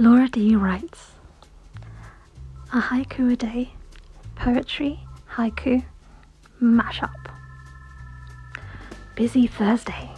Laura 0.00 0.28
D 0.28 0.56
writes 0.56 1.12
A 2.72 2.80
haiku 2.80 3.30
a 3.34 3.36
day, 3.36 3.74
poetry, 4.34 4.98
haiku, 5.34 5.84
mashup. 6.58 7.20
Busy 9.14 9.46
Thursday. 9.46 10.10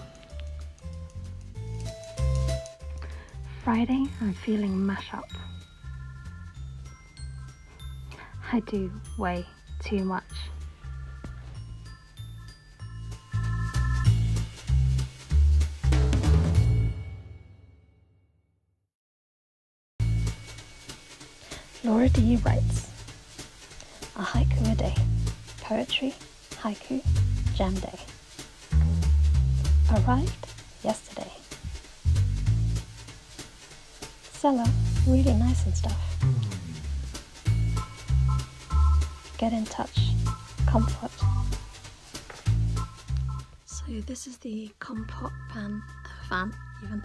Friday, 3.65 4.07
I'm 4.21 4.35
feeling 4.35 4.77
mashup. 4.77 5.25
I 8.53 8.61
do 8.61 8.89
way 9.19 9.45
too 9.80 10.05
much. 10.05 10.52
Laura 21.84 22.09
D 22.09 22.36
writes 22.45 22.88
A 24.14 24.22
haiku 24.22 24.70
a 24.70 24.74
day. 24.77 24.95
Poetry, 25.62 26.14
haiku, 26.62 27.02
jam 27.56 27.74
day. 27.74 27.98
Arrived 29.91 30.46
yesterday. 30.84 31.32
Seller, 34.32 34.66
really 35.08 35.34
nice 35.34 35.64
and 35.64 35.77
stuff. 35.77 36.00
Get 39.38 39.52
in 39.52 39.64
touch. 39.64 40.12
Comfort. 40.66 41.10
So 43.66 43.84
this 44.06 44.28
is 44.28 44.36
the 44.36 44.70
Compot 44.78 45.33
pan 45.50 45.83
fan 46.28 46.55
even 46.84 47.02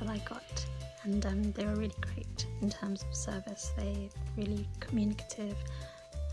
that 0.00 0.08
I 0.08 0.16
got 0.18 0.66
and 1.02 1.24
um, 1.26 1.52
they 1.52 1.66
were 1.66 1.74
really 1.74 1.94
great 2.00 2.13
in 2.62 2.70
terms 2.70 3.02
of 3.02 3.14
service. 3.14 3.72
They're 3.76 4.08
really 4.36 4.66
communicative. 4.80 5.56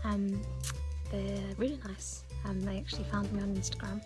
Um, 0.04 0.42
they're 1.10 1.54
really 1.58 1.78
nice. 1.86 2.24
Um, 2.44 2.60
they 2.60 2.78
actually 2.78 3.04
found 3.04 3.32
me 3.32 3.40
on 3.42 3.54
Instagram, 3.54 4.02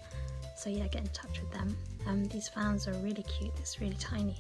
so 0.56 0.68
yeah, 0.68 0.86
get 0.88 1.02
in 1.02 1.08
touch 1.08 1.40
with 1.40 1.50
them. 1.52 1.76
Um, 2.06 2.24
these 2.26 2.48
fans 2.48 2.86
are 2.86 2.92
really 2.94 3.22
cute. 3.22 3.52
It's 3.58 3.80
really 3.80 3.96
tiny, 3.98 4.36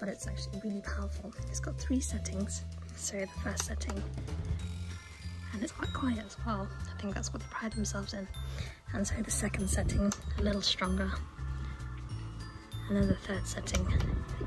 but 0.00 0.08
it's 0.08 0.26
actually 0.26 0.60
really 0.64 0.82
powerful. 0.82 1.32
It's 1.48 1.60
got 1.60 1.78
three 1.78 2.00
settings. 2.00 2.62
So 2.96 3.18
the 3.18 3.28
first 3.44 3.66
setting, 3.66 4.02
and 5.52 5.62
it's 5.62 5.72
quite 5.72 5.92
quiet 5.92 6.24
as 6.26 6.36
well. 6.46 6.66
I 6.96 7.00
think 7.00 7.14
that's 7.14 7.32
what 7.32 7.42
they 7.42 7.48
pride 7.50 7.72
themselves 7.72 8.14
in. 8.14 8.26
And 8.94 9.06
so 9.06 9.14
the 9.22 9.30
second 9.30 9.68
setting, 9.68 10.12
a 10.38 10.42
little 10.42 10.62
stronger, 10.62 11.10
and 12.88 12.96
then 12.96 13.08
the 13.08 13.16
third 13.16 13.46
setting 13.46 13.86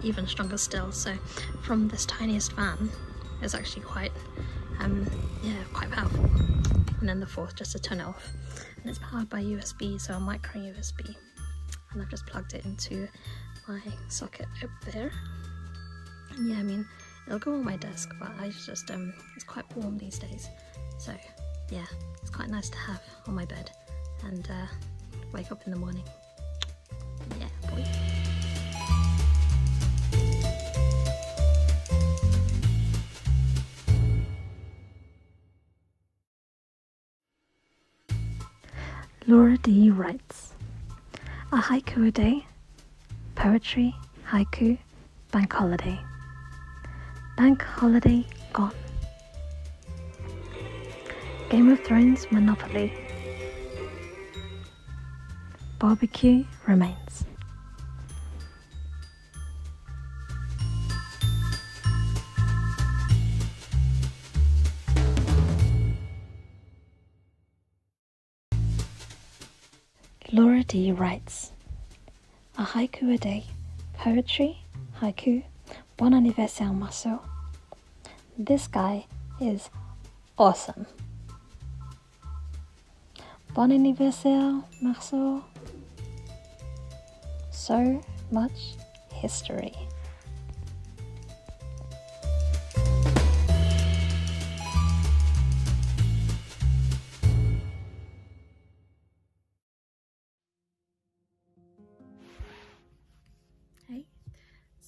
even 0.04 0.28
stronger 0.28 0.58
still. 0.58 0.92
So 0.92 1.14
from 1.62 1.88
this 1.88 2.06
tiniest 2.06 2.54
fan 2.54 2.90
it's 3.42 3.56
actually 3.56 3.84
quite 3.84 4.12
um 4.80 5.06
yeah 5.44 5.54
quite 5.74 5.92
powerful. 5.92 6.26
And 7.00 7.08
then 7.08 7.20
the 7.20 7.28
fourth 7.28 7.56
just 7.56 7.72
to 7.74 7.80
turn 7.80 8.00
it 8.00 8.06
off. 8.06 8.32
And 8.78 8.90
it's 8.90 9.00
powered 9.00 9.30
by 9.30 9.44
USB 9.44 10.00
so 10.00 10.14
a 10.14 10.20
micro 10.20 10.62
USB 10.62 11.16
and 11.92 12.02
I've 12.02 12.10
just 12.10 12.26
plugged 12.28 12.54
it 12.54 12.66
into 12.66 13.08
my 13.68 13.82
socket 14.08 14.48
up 14.64 14.70
there. 14.92 15.12
And 16.32 16.50
yeah 16.50 16.58
I 16.58 16.64
mean 16.64 16.86
it'll 17.28 17.40
go 17.40 17.54
on 17.54 17.64
my 17.64 17.76
desk 17.78 18.12
but 18.20 18.32
I 18.40 18.50
just 18.66 18.90
um 18.92 19.14
it's 19.36 19.44
quite 19.44 19.66
warm 19.76 19.98
these 19.98 20.20
days. 20.20 20.48
So 20.98 21.14
yeah 21.72 21.86
it's 22.22 22.30
quite 22.30 22.50
nice 22.50 22.70
to 22.70 22.78
have 22.78 23.02
on 23.28 23.36
my 23.36 23.46
bed 23.46 23.72
and 24.26 24.50
uh, 24.50 24.68
wake 25.34 25.52
up 25.52 25.64
in 25.66 25.72
the 25.72 25.80
morning. 25.80 26.04
Yeah 27.40 27.48
boy. 27.70 28.09
Laura 39.30 39.60
D 39.60 39.92
writes 39.92 40.54
A 41.52 41.58
haiku 41.58 42.08
a 42.08 42.12
day, 42.12 42.48
poetry, 43.36 43.96
haiku, 44.28 44.76
bank 45.32 45.54
holiday. 45.54 46.00
Bank 47.38 47.62
holiday 47.62 48.26
gone. 48.54 48.74
Game 51.48 51.70
of 51.70 51.80
Thrones 51.82 52.26
Monopoly. 52.32 52.92
Barbecue 55.78 56.44
remains. 56.66 57.24
Laura 70.32 70.64
D 70.64 70.92
writes 70.92 71.54
A 72.56 72.64
haiku 72.64 73.16
a 73.16 73.18
day, 73.18 73.46
poetry, 73.96 74.60
haiku, 75.02 75.44
bon 75.98 76.14
anniversaire 76.14 76.72
Marceau. 76.72 77.20
This 78.38 78.68
guy 78.68 79.08
is 79.42 79.72
awesome. 80.38 80.86
Bon 83.56 83.72
anniversaire 83.72 84.62
Marceau. 84.84 85.44
So 87.50 88.00
much 88.30 88.76
history. 89.12 89.74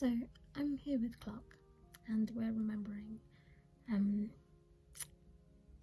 So 0.01 0.09
I'm 0.57 0.77
here 0.77 0.97
with 0.97 1.19
Clark, 1.19 1.59
and 2.07 2.31
we're 2.33 2.51
remembering 2.51 3.19
um, 3.93 4.31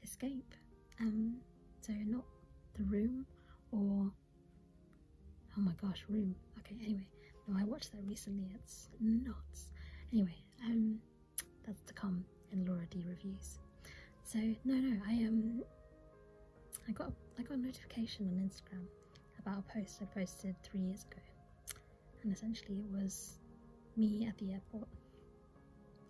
Escape. 0.03 0.55
Um, 1.01 1.37
so 1.83 1.93
not 2.05 2.25
the 2.77 2.83
room 2.83 3.25
or 3.71 4.11
oh 5.57 5.61
my 5.61 5.71
gosh, 5.81 6.05
room. 6.09 6.35
Okay, 6.59 6.75
anyway, 6.85 7.07
no, 7.47 7.61
I 7.61 7.63
watched 7.63 7.93
that 7.93 8.01
recently. 8.09 8.51
It's 8.57 8.89
nuts. 8.99 9.69
Anyway, 10.13 10.35
um, 10.65 10.99
that's 11.65 11.83
to 11.83 11.95
come 11.95 12.25
in 12.53 12.67
Laura 12.67 12.87
D 12.91 13.05
reviews. 13.09 13.61
So 14.25 14.41
no, 14.65 14.75
no, 14.75 14.97
I 15.07 15.13
um, 15.29 15.63
I 16.89 16.91
got 16.91 17.13
I 17.39 17.43
got 17.43 17.59
a 17.59 17.61
notification 17.61 18.27
on 18.33 18.51
Instagram 18.51 18.83
about 19.39 19.59
a 19.61 19.73
post 19.79 20.01
I 20.03 20.07
posted 20.07 20.57
three 20.65 20.81
years 20.81 21.05
ago 21.05 21.23
and 22.25 22.33
essentially 22.33 22.79
it 22.81 22.91
was 22.91 23.39
me 23.99 24.27
at 24.29 24.39
the 24.39 24.53
airport 24.53 24.89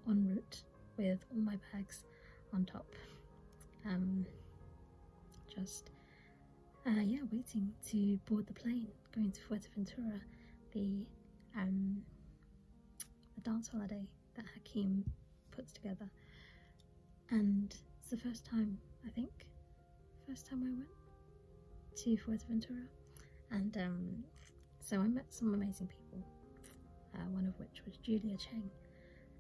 en 0.09 0.27
route 0.29 0.63
with 0.97 1.25
all 1.31 1.41
my 1.41 1.57
bags 1.73 2.05
on 2.53 2.65
top. 2.65 2.87
Um 3.87 4.27
just 5.55 5.91
uh 6.87 7.01
yeah 7.05 7.21
waiting 7.33 7.73
to 7.91 8.17
board 8.29 8.47
the 8.47 8.53
plane 8.53 8.89
going 9.15 9.33
to 9.33 9.41
Fuerteventura 9.41 10.21
the 10.73 11.07
um 11.57 12.03
the 13.35 13.41
dance 13.41 13.69
holiday 13.69 14.07
that 14.37 14.45
Hakeem 14.55 15.05
puts 15.51 15.73
together. 15.73 16.11
And 17.31 17.75
it's 18.01 18.11
the 18.11 18.17
first 18.17 18.45
time 18.45 18.79
I 19.07 19.11
think 19.11 19.31
first 20.29 20.47
time 20.47 20.63
I 20.63 20.71
went 20.77 20.89
to 21.97 22.17
Fuerteventura. 22.23 22.87
And 23.51 23.77
um 23.79 24.25
so 24.81 25.01
I 25.01 25.09
met 25.09 25.27
some 25.31 25.55
amazing 25.55 25.89
people, 25.89 26.27
uh, 27.19 27.29
one 27.31 27.47
of 27.47 27.59
which 27.59 27.83
was 27.85 27.97
Julia 27.97 28.37
Cheng, 28.37 28.71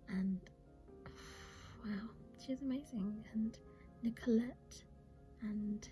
and 0.09 0.41
wow, 1.84 2.09
she's 2.45 2.60
amazing, 2.63 3.25
and 3.34 3.59
Nicolette, 4.03 4.83
and 5.42 5.89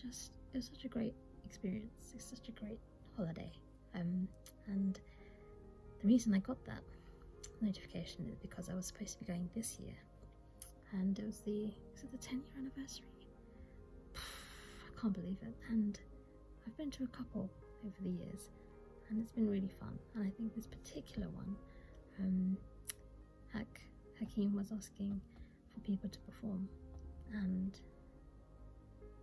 just 0.00 0.32
it 0.52 0.58
was 0.58 0.66
such 0.66 0.84
a 0.84 0.88
great 0.88 1.14
experience. 1.44 2.12
It's 2.14 2.28
such 2.28 2.48
a 2.48 2.52
great 2.52 2.80
holiday, 3.16 3.52
um, 3.94 4.28
and 4.66 5.00
the 6.00 6.08
reason 6.08 6.34
I 6.34 6.38
got 6.38 6.62
that 6.66 6.82
notification 7.60 8.26
is 8.30 8.36
because 8.38 8.68
I 8.68 8.74
was 8.74 8.86
supposed 8.86 9.12
to 9.14 9.18
be 9.20 9.24
going 9.26 9.48
this 9.54 9.78
year, 9.80 9.96
and 10.92 11.18
it 11.18 11.26
was 11.26 11.40
the 11.40 11.72
was 11.92 12.04
it 12.04 12.12
the 12.12 12.18
10 12.18 12.38
year 12.38 12.52
anniversary? 12.58 13.06
I 14.16 15.00
can't 15.00 15.14
believe 15.14 15.38
it, 15.42 15.54
and 15.70 15.98
I've 16.66 16.76
been 16.76 16.90
to 16.92 17.04
a 17.04 17.08
couple 17.08 17.50
over 17.84 17.96
the 18.02 18.10
years 18.10 18.50
and 19.12 19.20
it's 19.20 19.32
been 19.32 19.48
really 19.50 19.70
fun. 19.78 19.98
And 20.14 20.26
I 20.26 20.30
think 20.30 20.54
this 20.56 20.66
particular 20.66 21.28
one 21.28 21.54
um, 22.18 22.56
Hak 23.52 23.80
Hakeem 24.18 24.54
was 24.54 24.72
asking 24.72 25.20
for 25.74 25.80
people 25.80 26.08
to 26.08 26.18
perform. 26.20 26.66
And 27.34 27.78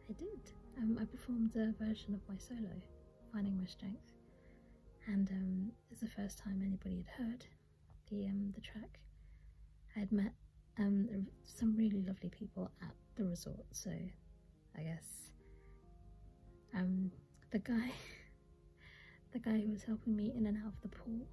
I 0.07 0.13
did. 0.13 0.53
Um, 0.77 0.97
I 1.01 1.05
performed 1.05 1.55
a 1.55 1.73
version 1.83 2.13
of 2.13 2.21
my 2.29 2.37
solo 2.37 2.69
Finding 3.33 3.57
My 3.57 3.65
Strength. 3.65 4.13
And 5.07 5.27
um, 5.31 5.71
it's 5.91 6.01
the 6.01 6.07
first 6.07 6.37
time 6.37 6.61
anybody 6.63 7.03
had 7.17 7.25
heard 7.25 7.45
the, 8.11 8.25
um, 8.25 8.51
the 8.53 8.61
track. 8.61 8.99
I'd 9.97 10.11
met 10.11 10.33
um, 10.77 11.27
some 11.45 11.75
really 11.75 12.03
lovely 12.07 12.29
people 12.29 12.69
at 12.81 12.93
the 13.15 13.25
resort, 13.25 13.65
so 13.71 13.89
I 14.77 14.81
guess 14.81 15.31
um, 16.75 17.11
the 17.51 17.59
guy, 17.59 17.91
the 19.31 19.39
guy 19.39 19.59
who 19.59 19.71
was 19.71 19.83
helping 19.83 20.15
me 20.15 20.33
in 20.35 20.45
and 20.45 20.57
out 20.57 20.73
of 20.73 20.81
the 20.81 20.89
pool, 20.89 21.27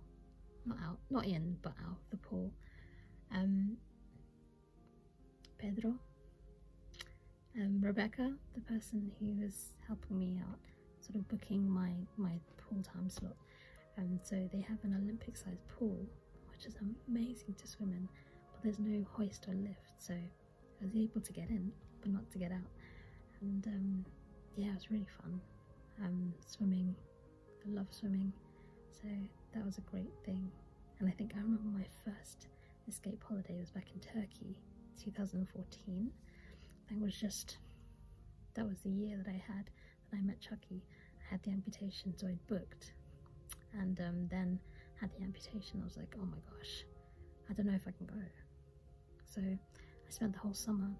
not 0.64 0.78
out, 0.84 0.98
not 1.10 1.24
in, 1.26 1.56
but 1.62 1.72
out 1.84 1.96
of 1.96 2.10
the 2.10 2.16
pool, 2.16 2.52
um, 3.34 3.76
Pedro, 5.58 5.94
um, 7.56 7.80
Rebecca, 7.80 8.32
the 8.54 8.60
person 8.60 9.10
who 9.18 9.42
was 9.42 9.72
helping 9.86 10.18
me 10.18 10.40
out, 10.48 10.58
sort 11.00 11.16
of 11.16 11.28
booking 11.28 11.68
my 11.68 11.92
my 12.16 12.32
pool 12.56 12.82
time 12.82 13.08
slot. 13.08 13.36
Um, 13.98 14.20
so 14.22 14.36
they 14.52 14.60
have 14.60 14.78
an 14.84 14.94
Olympic-sized 15.02 15.66
pool, 15.78 16.06
which 16.50 16.66
is 16.66 16.74
amazing 17.08 17.54
to 17.54 17.66
swim 17.66 17.92
in, 17.92 18.08
but 18.52 18.62
there's 18.62 18.78
no 18.78 19.06
hoist 19.12 19.46
or 19.48 19.54
lift, 19.54 19.94
so 19.96 20.12
I 20.12 20.84
was 20.84 20.94
able 20.94 21.22
to 21.22 21.32
get 21.32 21.48
in, 21.48 21.72
but 22.02 22.10
not 22.10 22.30
to 22.32 22.38
get 22.38 22.52
out. 22.52 22.70
And 23.40 23.66
um, 23.66 24.04
yeah, 24.56 24.68
it 24.68 24.74
was 24.74 24.90
really 24.90 25.06
fun. 25.22 25.40
Um, 26.04 26.34
swimming, 26.46 26.94
love 27.68 27.86
swimming, 27.90 28.32
so 28.90 29.08
that 29.54 29.64
was 29.64 29.78
a 29.78 29.82
great 29.82 30.12
thing. 30.24 30.50
And 30.98 31.08
I 31.08 31.12
think 31.12 31.32
I 31.34 31.38
remember 31.38 31.78
my 31.78 31.86
first 32.04 32.48
escape 32.88 33.22
holiday 33.26 33.58
was 33.58 33.70
back 33.70 33.86
in 33.94 34.00
Turkey, 34.00 34.56
2014. 35.02 36.10
That 36.90 37.00
was 37.00 37.14
just 37.14 37.58
that 38.54 38.66
was 38.66 38.78
the 38.80 38.90
year 38.90 39.16
that 39.18 39.28
I 39.28 39.42
had 39.46 39.70
that 40.10 40.16
I 40.18 40.20
met 40.22 40.40
Chucky. 40.40 40.82
I 41.20 41.30
had 41.30 41.42
the 41.42 41.50
amputation, 41.50 42.14
so 42.16 42.26
I'd 42.26 42.46
booked, 42.46 42.92
and 43.78 43.98
um, 44.00 44.28
then 44.30 44.58
had 45.00 45.10
the 45.18 45.22
amputation. 45.24 45.80
I 45.82 45.84
was 45.84 45.96
like, 45.96 46.14
oh 46.20 46.24
my 46.24 46.38
gosh, 46.50 46.84
I 47.50 47.52
don't 47.52 47.66
know 47.66 47.74
if 47.74 47.86
I 47.86 47.90
can 47.90 48.06
go. 48.06 48.22
So 49.24 49.42
I 49.42 50.10
spent 50.10 50.32
the 50.32 50.38
whole 50.38 50.54
summer 50.54 50.90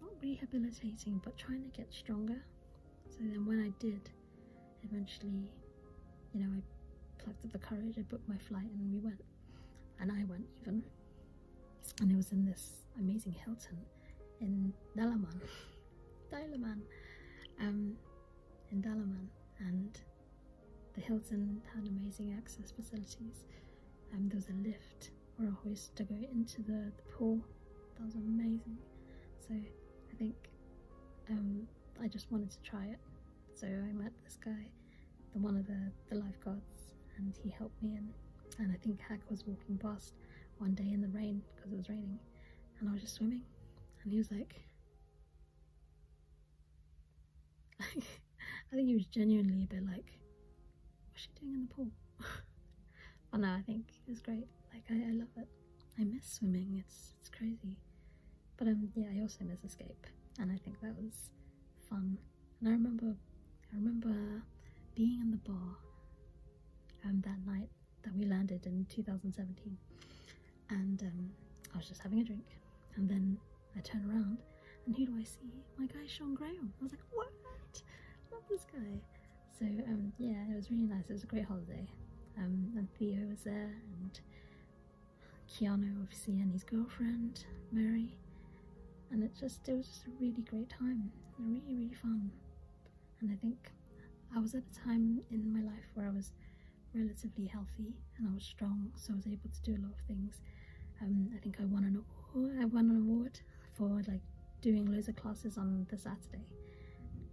not 0.00 0.10
rehabilitating, 0.20 1.20
but 1.24 1.36
trying 1.36 1.62
to 1.62 1.68
get 1.76 1.92
stronger. 1.92 2.42
So 3.08 3.18
then 3.20 3.46
when 3.46 3.60
I 3.60 3.70
did, 3.78 4.10
eventually, 4.82 5.48
you 6.34 6.40
know, 6.40 6.50
I 6.56 7.22
plucked 7.22 7.44
up 7.44 7.52
the 7.52 7.58
courage. 7.58 7.94
I 7.98 8.02
booked 8.02 8.28
my 8.28 8.36
flight, 8.36 8.70
and 8.78 8.92
we 8.92 8.98
went, 8.98 9.20
and 10.00 10.10
I 10.10 10.24
went 10.28 10.44
even, 10.60 10.82
and 12.00 12.10
it 12.10 12.16
was 12.16 12.32
in 12.32 12.44
this 12.44 12.82
amazing 12.98 13.32
Hilton 13.44 13.78
in 14.40 14.72
Dalaman, 14.96 15.40
Dalaman, 16.32 16.80
um, 17.60 17.96
in 18.72 18.82
Dalaman, 18.82 19.28
and 19.60 19.98
the 20.94 21.00
Hilton 21.00 21.62
had 21.74 21.86
amazing 21.86 22.34
access 22.36 22.70
facilities. 22.70 23.44
Um, 24.12 24.28
there 24.28 24.36
was 24.36 24.48
a 24.48 24.68
lift 24.68 25.10
or 25.38 25.46
a 25.46 25.68
hoist 25.68 25.96
to 25.96 26.04
go 26.04 26.14
into 26.32 26.62
the, 26.62 26.92
the 26.96 27.02
pool. 27.16 27.40
That 27.96 28.06
was 28.06 28.14
amazing. 28.14 28.78
So 29.46 29.54
I 29.54 30.16
think 30.16 30.34
um, 31.30 31.66
I 32.02 32.08
just 32.08 32.30
wanted 32.30 32.50
to 32.50 32.60
try 32.62 32.84
it. 32.86 32.98
So 33.54 33.66
I 33.66 33.92
met 33.92 34.12
this 34.24 34.36
guy, 34.44 34.66
the 35.34 35.40
one 35.40 35.56
of 35.56 35.66
the, 35.66 35.90
the 36.08 36.16
lifeguards, 36.16 36.94
and 37.18 37.34
he 37.42 37.50
helped 37.50 37.82
me 37.82 37.96
in. 37.96 38.08
And 38.58 38.72
I 38.72 38.76
think 38.84 39.00
Hack 39.00 39.20
was 39.28 39.44
walking 39.46 39.78
past 39.78 40.14
one 40.58 40.74
day 40.74 40.90
in 40.92 41.00
the 41.00 41.08
rain 41.08 41.42
because 41.54 41.72
it 41.72 41.76
was 41.76 41.88
raining, 41.88 42.18
and 42.78 42.88
I 42.88 42.92
was 42.92 43.02
just 43.02 43.16
swimming, 43.16 43.42
and 44.02 44.12
he 44.12 44.18
was 44.18 44.30
like, 44.30 44.54
I 47.80 48.76
think 48.76 48.86
he 48.88 48.94
was 48.94 49.06
genuinely 49.06 49.64
a 49.64 49.66
bit 49.66 49.84
like, 49.84 50.20
what's 51.10 51.22
she 51.22 51.28
doing 51.40 51.54
in 51.54 51.66
the 51.68 51.74
pool? 51.74 51.88
but 53.30 53.40
no, 53.40 53.48
I 53.48 53.62
think 53.62 53.86
it 54.06 54.10
was 54.10 54.20
great. 54.20 54.46
Like 54.72 54.84
I, 54.90 54.94
I 55.08 55.12
love 55.12 55.28
it. 55.36 55.48
I 55.98 56.04
miss 56.04 56.24
swimming. 56.26 56.82
It's 56.84 57.14
it's 57.20 57.28
crazy. 57.28 57.76
But 58.56 58.68
um 58.68 58.88
yeah, 58.94 59.06
I 59.16 59.20
also 59.22 59.44
miss 59.44 59.64
escape, 59.64 60.06
and 60.38 60.52
I 60.52 60.56
think 60.56 60.80
that 60.80 60.94
was 60.96 61.30
fun. 61.88 62.18
And 62.60 62.68
I 62.68 62.72
remember, 62.72 63.16
I 63.72 63.76
remember 63.76 64.42
being 64.94 65.20
in 65.20 65.30
the 65.30 65.36
bar 65.38 65.76
um 67.04 67.22
that 67.24 67.38
night 67.46 67.68
that 68.02 68.14
we 68.16 68.24
landed 68.24 68.66
in 68.66 68.86
2017, 68.88 69.76
and 70.70 71.02
um 71.02 71.30
I 71.74 71.78
was 71.78 71.88
just 71.88 72.02
having 72.02 72.20
a 72.20 72.24
drink, 72.24 72.44
and 72.96 73.08
then 73.08 73.38
I 73.76 73.80
turn 73.80 74.02
around, 74.08 74.38
and 74.86 74.96
who 74.96 75.06
do 75.06 75.12
I 75.18 75.24
see? 75.24 75.52
My 75.78 75.86
guy 75.86 76.06
Sean 76.06 76.34
Graham. 76.34 76.72
I 76.80 76.82
was 76.84 76.92
like, 76.92 77.00
what? 77.12 77.28
Love 78.32 78.42
this 78.48 78.64
guy. 78.72 79.00
So 79.58 79.64
um, 79.64 80.12
yeah, 80.18 80.42
it 80.50 80.56
was 80.56 80.70
really 80.70 80.86
nice. 80.86 81.04
It 81.08 81.12
was 81.12 81.24
a 81.24 81.26
great 81.26 81.44
holiday. 81.44 81.86
Um, 82.38 82.72
and 82.76 82.88
Theo 82.98 83.28
was 83.28 83.42
there, 83.44 83.74
and 84.00 84.20
Keanu, 85.48 86.02
obviously, 86.02 86.40
and 86.40 86.52
his 86.52 86.64
girlfriend 86.64 87.44
Mary. 87.70 88.16
And 89.10 89.22
it 89.22 89.32
just 89.38 89.68
it 89.68 89.76
was 89.76 89.86
just 89.86 90.06
a 90.06 90.10
really 90.20 90.42
great 90.42 90.68
time. 90.70 91.10
Really, 91.38 91.62
really 91.76 91.94
fun. 91.94 92.30
And 93.20 93.30
I 93.30 93.36
think 93.36 93.70
I 94.34 94.40
was 94.40 94.54
at 94.54 94.62
a 94.68 94.84
time 94.84 95.20
in 95.30 95.52
my 95.52 95.60
life 95.60 95.86
where 95.94 96.06
I 96.06 96.10
was 96.10 96.32
relatively 96.92 97.46
healthy 97.46 97.94
and 98.16 98.28
I 98.28 98.34
was 98.34 98.44
strong, 98.44 98.90
so 98.96 99.12
I 99.12 99.16
was 99.16 99.26
able 99.26 99.48
to 99.48 99.62
do 99.62 99.72
a 99.72 99.82
lot 99.82 99.92
of 99.92 100.06
things. 100.08 100.40
Um, 101.00 101.30
I 101.34 101.38
think 101.38 101.56
I 101.60 101.64
won 101.64 101.84
an 101.84 102.02
award. 102.34 102.56
I 102.60 102.64
won 102.64 102.90
an 102.90 102.96
award 102.96 103.38
for 103.74 104.02
like 104.08 104.22
doing 104.60 104.90
loads 104.90 105.08
of 105.08 105.16
classes 105.16 105.56
on 105.56 105.86
the 105.90 105.96
Saturday, 105.96 106.46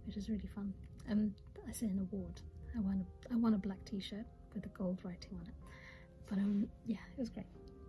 which 0.06 0.16
is 0.16 0.28
really 0.28 0.48
fun. 0.54 0.72
Um, 1.10 1.34
I 1.68 1.72
say 1.72 1.86
an 1.86 2.06
award. 2.10 2.40
I 2.76 2.80
won 2.80 3.04
a, 3.04 3.32
I 3.32 3.36
won 3.36 3.54
a 3.54 3.58
black 3.58 3.84
T-shirt 3.84 4.26
with 4.54 4.62
the 4.62 4.68
gold 4.70 4.98
writing 5.02 5.30
on 5.34 5.46
it. 5.46 5.54
But 6.28 6.38
um, 6.38 6.68
yeah, 6.86 7.02
it 7.16 7.20
was 7.20 7.30
great, 7.30 7.46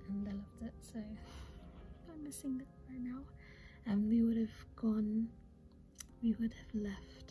and 0.10 0.28
I 0.28 0.32
loved 0.32 0.64
it. 0.64 0.74
So 0.82 1.00
I'm 2.12 2.24
missing 2.24 2.62
it 2.62 2.68
right 2.90 3.02
now. 3.02 3.20
And 3.86 4.06
um, 4.06 4.10
we 4.10 4.24
would 4.24 4.38
have 4.38 4.66
gone. 4.76 5.28
We 6.22 6.34
would 6.40 6.54
have 6.54 6.82
left. 6.82 7.23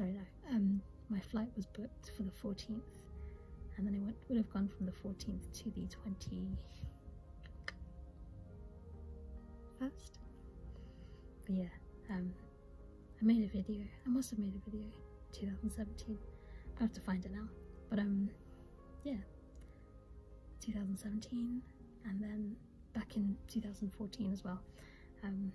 Sorry, 0.00 0.12
no. 0.14 0.56
Um, 0.56 0.80
my 1.10 1.20
flight 1.20 1.48
was 1.54 1.66
booked 1.66 2.10
for 2.16 2.22
the 2.22 2.30
14th, 2.30 2.80
and 3.76 3.86
then 3.86 3.94
I 3.94 4.02
went 4.02 4.16
would 4.30 4.38
have 4.38 4.50
gone 4.50 4.66
from 4.74 4.86
the 4.86 4.92
14th 4.92 5.52
to 5.58 5.64
the 5.72 5.86
20 5.88 6.56
first. 9.78 10.18
But 11.46 11.54
yeah, 11.54 11.64
um, 12.08 12.32
I 13.20 13.24
made 13.26 13.44
a 13.44 13.48
video. 13.48 13.82
I 14.06 14.08
must 14.08 14.30
have 14.30 14.38
made 14.38 14.54
a 14.54 14.70
video 14.70 14.86
2017. 15.32 16.16
I 16.78 16.82
have 16.82 16.94
to 16.94 17.00
find 17.02 17.22
it 17.26 17.32
now. 17.32 17.48
But 17.90 17.98
um, 17.98 18.30
yeah, 19.04 19.20
2017, 20.64 21.60
and 22.06 22.22
then 22.22 22.56
back 22.94 23.16
in 23.16 23.36
2014 23.48 24.32
as 24.32 24.44
well. 24.44 24.62
Um, 25.22 25.52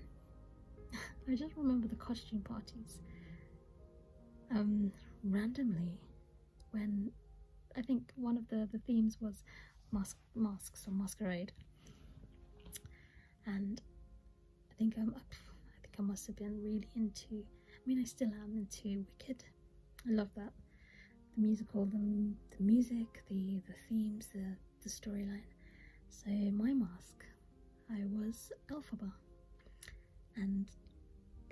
I 1.28 1.36
just 1.36 1.58
remember 1.58 1.88
the 1.88 1.96
costume 1.96 2.42
parties. 2.42 3.00
Um, 4.52 4.92
randomly, 5.24 6.00
when 6.72 7.12
I 7.75 7.82
think 7.82 8.12
one 8.16 8.38
of 8.38 8.48
the 8.48 8.68
the 8.72 8.80
themes 8.80 9.18
was 9.22 9.44
mask 9.92 10.18
masks 10.36 10.86
or 10.88 10.92
masquerade, 10.92 11.52
and 13.46 13.82
I 14.72 14.74
think 14.75 14.96
I'm. 14.98 15.14
I 15.16 15.82
think 15.82 15.96
I 16.00 16.02
must 16.02 16.28
have 16.28 16.36
been 16.36 16.62
really 16.64 16.88
into. 16.96 17.44
I 17.44 17.88
mean, 17.88 18.00
I 18.00 18.04
still 18.06 18.30
am 18.44 18.54
into 18.56 19.06
Wicked. 19.20 19.44
I 20.08 20.12
love 20.12 20.30
that. 20.36 20.52
The 21.36 21.42
musical, 21.42 21.86
the, 21.86 22.34
the 22.58 22.64
music, 22.64 23.24
the 23.30 23.62
the 23.68 23.74
themes, 23.90 24.28
the 24.34 24.46
the 24.84 24.90
storyline. 24.90 25.50
So 26.10 26.30
my 26.30 26.74
mask, 26.74 27.25
I 27.92 28.04
was 28.06 28.52
Elphaba, 28.72 29.12
and 30.36 30.68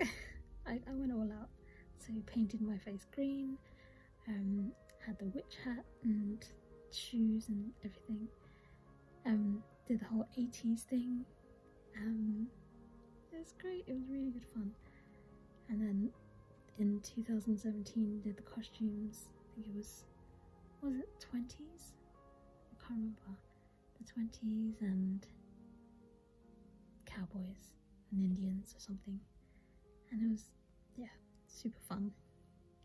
I, 0.66 0.80
I 0.88 0.92
went 0.94 1.12
all 1.12 1.30
out. 1.40 1.48
So 2.06 2.12
painted 2.26 2.60
my 2.60 2.76
face 2.76 3.06
green, 3.14 3.56
um, 4.28 4.72
had 5.06 5.18
the 5.18 5.24
witch 5.26 5.56
hat 5.64 5.84
and 6.02 6.44
shoes 6.90 7.48
and 7.48 7.72
everything. 7.82 8.28
Um, 9.24 9.62
did 9.86 10.00
the 10.00 10.04
whole 10.06 10.26
80s 10.38 10.80
thing. 10.82 11.24
Um, 11.96 12.46
it 13.32 13.38
was 13.38 13.54
great. 13.58 13.84
It 13.86 13.94
was 13.94 14.02
really 14.10 14.30
good 14.30 14.44
fun. 14.44 14.70
And 15.70 15.80
then 15.80 16.10
in 16.78 17.00
2017, 17.00 18.20
did 18.22 18.36
the 18.36 18.42
costumes. 18.42 19.28
I 19.50 19.54
think 19.54 19.68
it 19.68 19.74
was 19.74 20.04
was 20.82 20.96
it 20.96 21.08
20s? 21.32 21.94
I 22.70 22.86
can't 22.86 22.98
remember. 23.00 23.38
The 23.98 24.12
20s 24.12 24.82
and 24.82 25.26
cowboys 27.06 27.72
and 28.12 28.20
Indians 28.22 28.74
or 28.76 28.80
something. 28.80 29.18
And 30.10 30.22
it 30.22 30.30
was 30.30 30.50
yeah, 30.96 31.06
super 31.54 31.80
fun. 31.88 32.10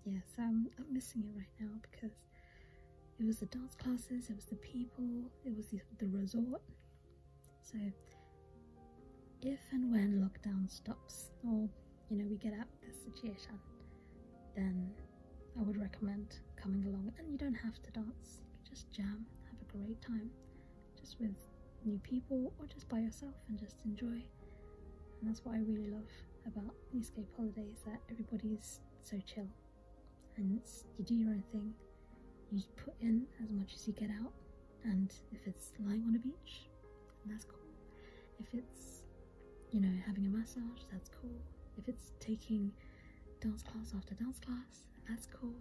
Yeah, 0.06 0.20
so 0.36 0.44
I'm, 0.44 0.70
I'm 0.78 0.94
missing 0.94 1.24
it 1.24 1.38
right 1.38 1.54
now 1.60 1.76
because 1.92 2.16
it 3.20 3.26
was 3.26 3.40
the 3.40 3.46
dance 3.48 3.76
classes, 3.76 4.30
it 4.30 4.36
was 4.36 4.46
the 4.46 4.56
people, 4.56 5.06
it 5.46 5.56
was 5.56 5.68
the, 5.68 5.80
the 5.98 6.08
resort. 6.08 6.62
So 7.62 7.78
if 9.42 9.60
and 9.72 9.92
when 9.92 10.20
lockdown 10.20 10.70
stops 10.70 11.30
or 11.48 11.70
you 12.10 12.18
know 12.18 12.26
we 12.30 12.36
get 12.38 12.54
out 12.54 12.68
of 12.68 12.82
this 12.86 12.98
situation 13.04 13.58
then 14.54 14.90
i 15.58 15.62
would 15.62 15.78
recommend 15.78 16.40
coming 16.62 16.84
along 16.86 17.10
and 17.18 17.32
you 17.32 17.38
don't 17.38 17.54
have 17.54 17.82
to 17.82 17.90
dance 17.92 18.42
just 18.68 18.92
jam 18.92 19.26
have 19.50 19.62
a 19.62 19.78
great 19.78 20.02
time 20.02 20.30
just 21.00 21.18
with 21.22 21.36
new 21.86 21.98
people 22.00 22.54
or 22.60 22.66
just 22.68 22.88
by 22.90 23.00
yourself 23.00 23.34
and 23.48 23.58
just 23.58 23.78
enjoy. 23.86 24.22
And 25.20 25.24
that's 25.24 25.44
what 25.46 25.56
I 25.56 25.60
really 25.60 25.90
love 25.90 26.10
about 26.56 26.74
Escape 26.98 27.30
Holiday 27.38 27.68
is 27.74 27.82
that 27.86 28.00
everybody's 28.12 28.80
so 29.04 29.18
chill 29.26 29.48
and 30.38 30.62
you 30.98 31.06
do 31.06 31.14
your 31.16 31.30
own 31.30 31.44
thing. 31.52 31.74
You 32.52 32.64
put 32.84 32.96
in 33.02 33.26
as 33.44 33.52
much 33.52 33.74
as 33.76 33.88
you 33.88 33.94
get 33.94 34.10
out, 34.10 34.34
and 34.84 35.14
if 35.32 35.46
it's 35.46 35.72
lying 35.86 36.04
on 36.08 36.16
a 36.16 36.20
beach, 36.20 36.68
that's 37.26 37.46
cool. 37.46 37.60
If 38.40 38.48
it's, 38.54 39.04
you 39.72 39.82
know, 39.82 39.94
having 40.08 40.26
a 40.26 40.30
massage, 40.30 40.82
that's 40.92 41.10
cool. 41.22 41.38
If 41.78 41.88
it's 41.88 42.12
taking 42.20 42.72
dance 43.42 43.62
class 43.62 43.94
after 43.96 44.16
dance 44.16 44.40
class, 44.40 44.88
that's 45.08 45.28
cool. 45.28 45.54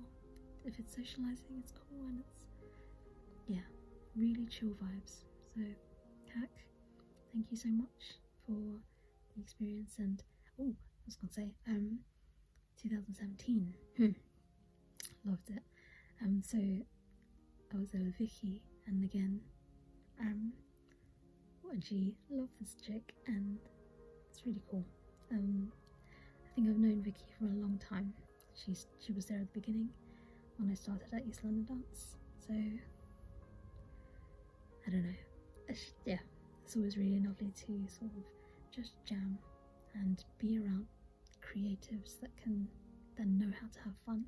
If 0.64 0.78
it's 0.78 0.94
socializing, 0.94 1.58
it's 1.58 1.72
cool, 1.72 2.06
and 2.08 2.20
it's, 2.20 2.44
yeah, 3.46 3.66
really 4.16 4.46
chill 4.46 4.70
vibes. 4.70 5.24
So, 5.54 5.60
Hack, 6.34 6.50
thank 7.34 7.50
you 7.50 7.56
so 7.56 7.68
much 7.68 8.16
for 8.46 8.80
the 9.34 9.42
experience. 9.42 9.96
And 9.98 10.22
oh, 10.60 10.74
I 10.74 11.04
was 11.06 11.16
gonna 11.16 11.32
say, 11.32 11.54
um, 11.68 11.98
2017, 12.82 13.74
hmm, 13.96 14.08
loved 15.24 15.50
it. 15.50 15.62
Um, 16.22 16.42
so 16.44 16.58
I 16.58 17.78
was 17.78 17.90
there 17.92 18.02
with 18.02 18.16
Vicky, 18.16 18.62
and 18.86 19.04
again, 19.04 19.40
um, 20.20 20.52
and 21.70 21.84
she 21.84 22.14
loved 22.30 22.52
this 22.60 22.74
chick, 22.84 23.14
and 23.26 23.58
it's 24.30 24.42
really 24.46 24.62
cool. 24.70 24.84
Um, 25.30 25.70
I 26.44 26.54
think 26.54 26.68
I've 26.68 26.76
known 26.78 27.02
Vicky 27.02 27.26
for 27.38 27.44
a 27.44 27.60
long 27.60 27.78
time. 27.78 28.12
She's 28.54 28.86
she 29.04 29.12
was 29.12 29.26
there 29.26 29.38
at 29.38 29.52
the 29.52 29.60
beginning 29.60 29.90
when 30.56 30.70
I 30.70 30.74
started 30.74 31.06
at 31.12 31.24
East 31.26 31.44
London 31.44 31.64
Dance, 31.64 32.16
so 32.46 32.54
I 34.86 34.90
don't 34.90 35.04
know. 35.04 35.14
It's, 35.68 35.92
yeah, 36.04 36.18
it's 36.64 36.76
always 36.76 36.96
really 36.96 37.20
lovely 37.20 37.52
to 37.66 37.86
sort 37.88 38.10
of 38.16 38.24
just 38.74 38.92
jam 39.04 39.38
and 40.00 40.24
be 40.38 40.58
around 40.58 40.86
creatives 41.42 42.20
that 42.20 42.36
can 42.42 42.68
then 43.16 43.38
know 43.38 43.50
how 43.60 43.66
to 43.68 43.80
have 43.80 43.94
fun 44.06 44.24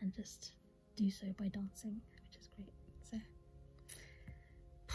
and 0.00 0.12
just 0.12 0.52
do 0.96 1.10
so 1.10 1.26
by 1.38 1.48
dancing, 1.48 2.00
which 2.24 2.36
is 2.40 2.48
great. 2.56 2.72
So, 3.10 3.16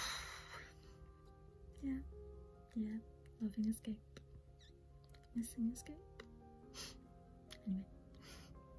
yeah, 1.84 2.00
yeah, 2.76 2.98
loving 3.42 3.70
escape, 3.70 4.20
missing 5.36 5.72
escape. 5.74 5.96
Anyway, 7.68 7.86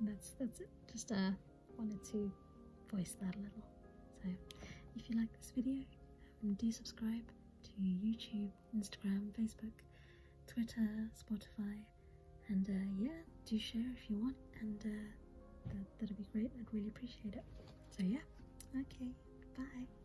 that's 0.00 0.30
that's 0.38 0.60
it. 0.60 0.70
Just 0.90 1.12
uh, 1.12 1.30
wanted 1.78 2.02
to 2.12 2.30
voice 2.92 3.16
that 3.20 3.34
a 3.34 3.38
little. 3.38 3.64
So, 4.22 4.28
if 4.96 5.08
you 5.10 5.16
like 5.18 5.32
this 5.38 5.52
video, 5.54 5.84
um, 6.42 6.54
do 6.54 6.70
subscribe 6.72 7.26
to 7.64 7.70
YouTube, 7.82 8.50
Instagram, 8.76 9.30
Facebook, 9.38 9.72
Twitter, 10.48 11.10
Spotify, 11.14 11.76
and 12.48 12.66
uh, 12.68 13.02
yeah, 13.04 13.20
do 13.46 13.58
share 13.58 13.84
if 13.96 14.10
you 14.10 14.18
want, 14.18 14.36
and 14.60 14.80
uh, 14.84 15.68
that, 15.68 16.00
that'd 16.00 16.16
be 16.16 16.26
great. 16.32 16.50
I'd 16.58 16.72
really 16.72 16.88
appreciate 16.88 17.34
it. 17.34 17.44
So 17.90 18.02
yeah, 18.02 18.24
okay, 18.74 19.12
bye. 19.56 19.97